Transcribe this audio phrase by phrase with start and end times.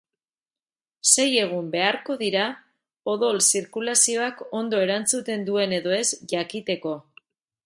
[1.09, 2.47] Sei egun beharko dira
[3.15, 7.01] odol zirkulazioak ondo erantzuten duen edo ez jakiteko.